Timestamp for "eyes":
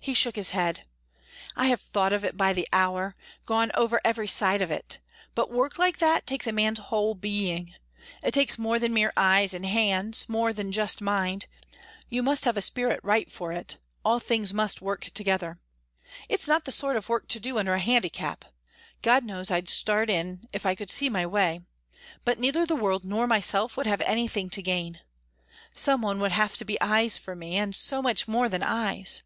9.16-9.54, 26.80-27.18, 28.64-29.22